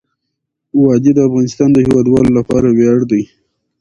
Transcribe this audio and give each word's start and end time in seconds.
وادي 0.81 1.11
د 1.15 1.19
افغانستان 1.27 1.69
د 1.73 1.77
هیوادوالو 1.85 2.31
لپاره 2.39 2.67
ویاړ 2.71 2.99
دی. 3.11 3.21